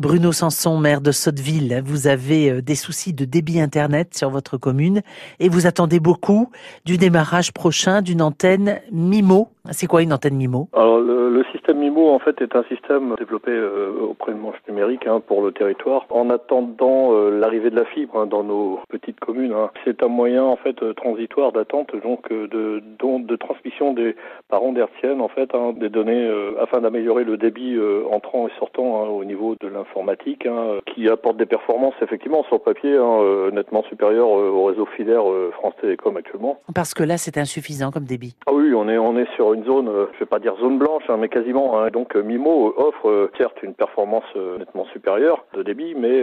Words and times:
Bruno 0.00 0.32
Sanson, 0.32 0.76
maire 0.78 1.00
de 1.00 1.12
Sotteville, 1.12 1.80
vous 1.86 2.08
avez 2.08 2.50
euh, 2.50 2.60
des 2.60 2.74
soucis 2.74 3.12
de 3.12 3.24
débit 3.24 3.60
Internet 3.60 4.16
sur 4.16 4.28
votre 4.28 4.58
commune 4.58 5.02
et 5.38 5.48
vous 5.48 5.66
attendez 5.66 6.00
beaucoup 6.00 6.50
du 6.84 6.98
démarrage 6.98 7.52
prochain 7.52 8.02
d'une 8.02 8.20
antenne 8.20 8.80
MIMO. 8.90 9.53
C'est 9.70 9.86
quoi 9.86 10.02
une 10.02 10.12
antenne 10.12 10.36
MIMO 10.36 10.68
Alors 10.72 10.98
le, 10.98 11.30
le, 11.30 11.44
système 11.52 11.78
MIMO 11.78 12.10
en 12.10 12.18
fait 12.18 12.40
est 12.40 12.54
un 12.56 12.64
système 12.64 13.14
développé 13.18 13.50
euh, 13.50 13.92
auprès 14.10 14.32
de 14.32 14.38
Manche 14.38 14.56
Numérique 14.68 15.06
hein, 15.06 15.20
pour 15.26 15.42
le 15.42 15.52
territoire 15.52 16.06
en 16.10 16.30
attendant 16.30 17.12
euh, 17.12 17.38
l'arrivée 17.38 17.70
de 17.70 17.76
la 17.76 17.84
fibre 17.84 18.18
hein, 18.18 18.26
dans 18.26 18.42
nos 18.42 18.80
petites 18.88 19.20
communes. 19.20 19.52
Hein. 19.52 19.70
C'est 19.84 20.02
un 20.02 20.08
moyen 20.08 20.44
en 20.44 20.56
fait 20.56 20.82
euh, 20.82 20.92
transitoire 20.94 21.52
d'attente 21.52 21.94
donc 22.02 22.30
de, 22.30 22.46
de, 22.46 22.82
de, 23.00 23.36
transmission 23.36 23.92
des 23.92 24.16
par 24.48 24.62
ondes 24.62 24.78
hertziennes 24.78 25.20
en 25.20 25.28
fait 25.28 25.50
des 25.76 25.88
données 25.88 26.28
afin 26.60 26.80
d'améliorer 26.80 27.24
le 27.24 27.36
débit 27.36 27.78
entrant 28.10 28.48
et 28.48 28.50
sortant 28.58 29.08
au 29.08 29.24
niveau 29.24 29.56
de 29.60 29.68
informatique, 29.76 30.46
hein, 30.46 30.80
qui 30.92 31.08
apporte 31.08 31.36
des 31.36 31.46
performances 31.46 31.94
effectivement 32.02 32.44
sur 32.44 32.62
papier 32.62 32.92
euh, 32.94 33.50
nettement 33.50 33.82
supérieures 33.84 34.28
euh, 34.28 34.50
au 34.50 34.64
réseau 34.64 34.86
filaire 34.96 35.28
euh, 35.28 35.50
France 35.52 35.74
Télécom 35.80 36.16
actuellement. 36.16 36.58
Parce 36.74 36.94
que 36.94 37.02
là, 37.02 37.18
c'est 37.18 37.38
insuffisant 37.38 37.90
comme 37.90 38.04
débit. 38.04 38.36
Ah 38.46 38.52
oui, 38.52 38.72
on 38.74 38.88
est 38.88 38.98
on 38.98 39.16
est 39.16 39.30
sur 39.36 39.53
une 39.54 39.64
zone, 39.64 39.90
je 40.14 40.18
vais 40.18 40.26
pas 40.26 40.38
dire 40.38 40.54
zone 40.60 40.78
blanche, 40.78 41.04
hein, 41.08 41.16
mais 41.18 41.28
quasiment. 41.28 41.80
Hein. 41.80 41.88
Donc 41.90 42.14
Mimo 42.14 42.74
offre 42.76 43.30
certes 43.38 43.62
une 43.62 43.74
performance 43.74 44.24
nettement 44.58 44.84
supérieure 44.92 45.44
de 45.54 45.62
débit, 45.62 45.94
mais 45.94 46.22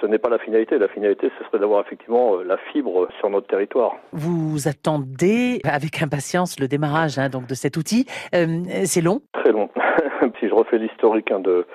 ce 0.00 0.06
n'est 0.06 0.18
pas 0.18 0.28
la 0.28 0.38
finalité. 0.38 0.78
La 0.78 0.88
finalité, 0.88 1.30
ce 1.38 1.44
serait 1.46 1.58
d'avoir 1.58 1.80
effectivement 1.80 2.36
la 2.36 2.56
fibre 2.72 3.08
sur 3.18 3.30
notre 3.30 3.46
territoire. 3.46 3.96
Vous 4.12 4.68
attendez 4.68 5.60
avec 5.64 6.02
impatience 6.02 6.60
le 6.60 6.68
démarrage 6.68 7.18
hein, 7.18 7.28
donc 7.28 7.46
de 7.46 7.54
cet 7.54 7.76
outil. 7.76 8.06
c'est 8.32 9.02
long? 9.02 9.20
Très 9.32 9.52
long. 9.52 9.68
si 10.40 10.48
je 10.48 10.54
refais 10.54 10.78
l'historique 10.78 11.32
de 11.32 11.66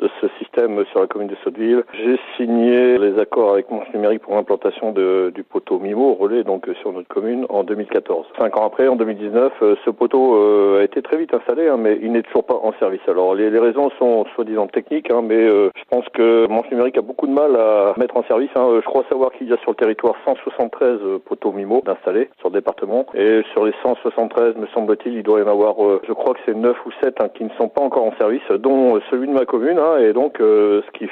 de 0.00 0.10
ce 0.20 0.28
système 0.38 0.84
sur 0.90 1.00
la 1.00 1.06
commune 1.06 1.28
de 1.28 1.36
Sotteville. 1.42 1.82
J'ai 1.94 2.18
signé 2.36 2.98
les 2.98 3.18
accords 3.18 3.52
avec 3.52 3.70
Manche 3.70 3.88
Numérique 3.94 4.22
pour 4.22 4.34
l'implantation 4.34 4.92
du 4.92 5.42
poteau 5.42 5.78
MIMO 5.78 6.14
relais 6.14 6.44
donc 6.44 6.68
sur 6.82 6.92
notre 6.92 7.08
commune 7.08 7.46
en 7.48 7.64
2014. 7.64 8.26
Cinq 8.38 8.56
ans 8.58 8.66
après, 8.66 8.88
en 8.88 8.96
2019, 8.96 9.52
euh, 9.62 9.74
ce 9.84 9.90
poteau 9.90 10.36
euh, 10.36 10.80
a 10.80 10.84
été 10.84 11.00
très 11.00 11.16
vite 11.16 11.32
installé, 11.32 11.68
hein, 11.68 11.76
mais 11.78 11.98
il 12.02 12.12
n'est 12.12 12.22
toujours 12.22 12.44
pas 12.44 12.54
en 12.62 12.72
service. 12.78 13.00
Alors 13.08 13.34
les, 13.34 13.48
les 13.50 13.58
raisons 13.58 13.90
sont 13.98 14.26
soi-disant 14.34 14.66
techniques, 14.66 15.10
hein, 15.10 15.22
mais 15.22 15.36
euh, 15.36 15.70
je 15.74 15.84
pense 15.88 16.06
que 16.10 16.46
Manche 16.46 16.70
Numérique 16.70 16.98
a 16.98 17.02
beaucoup 17.02 17.26
de 17.26 17.32
mal 17.32 17.56
à 17.56 17.94
mettre 17.96 18.16
en 18.18 18.24
service. 18.24 18.50
Hein. 18.54 18.68
Je 18.74 18.84
crois 18.84 19.04
savoir 19.08 19.32
qu'il 19.32 19.48
y 19.48 19.52
a 19.52 19.56
sur 19.58 19.70
le 19.70 19.76
territoire 19.76 20.14
173 20.26 20.98
poteaux 21.24 21.52
MIMO 21.52 21.82
installés 21.86 22.28
sur 22.38 22.50
le 22.50 22.54
département, 22.54 23.06
et 23.14 23.40
sur 23.52 23.64
les 23.64 23.72
173, 23.82 24.56
me 24.56 24.66
semble-t-il, 24.74 25.14
il 25.14 25.22
doit 25.22 25.40
y 25.40 25.42
en 25.42 25.48
avoir, 25.48 25.76
je 26.06 26.12
crois 26.12 26.34
que 26.34 26.40
c'est 26.44 26.54
9 26.54 26.76
ou 26.84 26.90
7 27.02 27.16
qui 27.34 27.44
ne 27.44 27.50
sont 27.50 27.68
pas 27.68 27.80
encore 27.80 28.04
en 28.04 28.14
service, 28.16 28.42
dont 28.58 29.00
celui 29.10 29.26
de 29.26 29.32
ma 29.32 29.44
commune 29.44 29.78
et 30.00 30.12
donc 30.12 30.40
euh, 30.40 30.82
ce 30.86 30.98
qui 30.98 31.06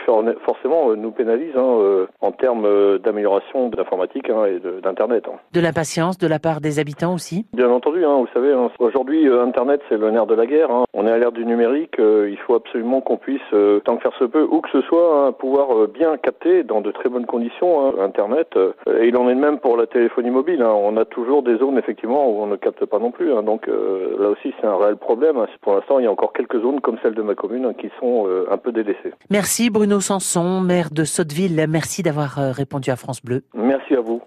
forcément 0.44 0.90
euh, 0.90 0.96
nous 0.96 1.10
pénalise 1.10 1.56
hein, 1.56 1.78
euh, 1.80 2.06
en 2.20 2.32
termes 2.32 2.98
d'amélioration 2.98 3.68
de 3.68 3.76
l'informatique 3.76 4.30
hein, 4.30 4.44
et 4.46 4.60
d'Internet. 4.82 5.24
Hein. 5.28 5.38
De 5.52 5.60
l'impatience 5.60 6.18
de 6.18 6.26
la 6.26 6.38
part 6.38 6.60
des 6.60 6.78
habitants 6.78 7.14
aussi? 7.14 7.46
Bien 7.52 7.70
entendu, 7.70 8.04
vous 8.04 8.28
savez, 8.32 8.54
aujourd'hui 8.78 9.28
Internet 9.28 9.80
c'est 9.88 9.98
le 9.98 10.10
nerf 10.10 10.26
de 10.26 10.34
la 10.34 10.46
guerre. 10.46 10.70
On 10.92 11.06
est 11.06 11.10
à 11.10 11.18
l'ère 11.18 11.32
du 11.32 11.44
numérique, 11.44 11.96
il 11.98 12.38
faut 12.46 12.54
absolument 12.54 13.00
qu'on 13.00 13.16
puisse, 13.16 13.40
tant 13.84 13.96
que 13.96 14.02
faire 14.02 14.16
se 14.18 14.24
peut, 14.24 14.46
où 14.50 14.60
que 14.60 14.70
ce 14.70 14.80
soit, 14.82 15.32
pouvoir 15.38 15.88
bien 15.88 16.16
capter 16.16 16.62
dans 16.62 16.80
de 16.80 16.90
très 16.90 17.08
bonnes 17.08 17.26
conditions 17.26 18.00
Internet. 18.00 18.48
et 18.86 19.08
il 19.08 19.16
en 19.16 19.28
est 19.28 19.34
de 19.34 19.40
même 19.40 19.58
pour 19.58 19.76
la 19.76 19.86
téléphonie 19.86 20.30
mobile. 20.30 20.62
On 20.62 20.96
a 20.96 21.04
toujours 21.04 21.42
des 21.42 21.56
zones 21.58 21.78
effectivement 21.78 22.28
où 22.28 22.42
on 22.42 22.46
ne 22.46 22.56
capte 22.56 22.84
pas 22.84 22.98
non 22.98 23.10
plus. 23.10 23.30
donc 23.42 23.66
là 23.66 24.28
aussi 24.28 24.54
c'est 24.60 24.66
un 24.66 24.76
réel 24.76 24.96
problème. 24.96 25.44
Pour 25.62 25.74
l'instant 25.74 25.98
il 25.98 26.04
y 26.04 26.08
a 26.08 26.12
encore 26.12 26.32
quelques 26.32 26.60
zones 26.60 26.80
comme 26.80 26.98
celle 27.02 27.14
de 27.14 27.22
ma 27.22 27.34
commune 27.34 27.74
qui 27.74 27.90
sont 28.00 28.26
un 28.50 28.58
peu. 28.64 28.72
Merci 29.30 29.70
Bruno 29.70 30.00
Sanson, 30.00 30.60
maire 30.60 30.90
de 30.90 31.04
Sotteville. 31.04 31.66
Merci 31.68 32.02
d'avoir 32.02 32.38
euh, 32.38 32.52
répondu 32.52 32.90
à 32.90 32.96
France 32.96 33.22
Bleu. 33.22 33.42
Merci 33.54 33.94
à 33.94 34.00
vous. 34.00 34.20